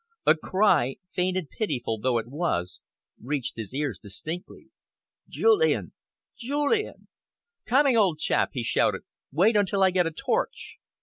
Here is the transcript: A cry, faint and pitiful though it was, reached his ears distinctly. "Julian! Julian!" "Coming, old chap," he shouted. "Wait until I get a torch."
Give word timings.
A 0.25 0.33
cry, 0.35 0.95
faint 1.07 1.37
and 1.37 1.47
pitiful 1.47 1.99
though 1.99 2.17
it 2.17 2.25
was, 2.25 2.79
reached 3.21 3.55
his 3.55 3.71
ears 3.71 3.99
distinctly. 3.99 4.69
"Julian! 5.29 5.93
Julian!" 6.35 7.07
"Coming, 7.67 7.95
old 7.95 8.17
chap," 8.17 8.49
he 8.53 8.63
shouted. 8.63 9.03
"Wait 9.31 9.55
until 9.55 9.83
I 9.83 9.91
get 9.91 10.07
a 10.07 10.11
torch." 10.11 10.79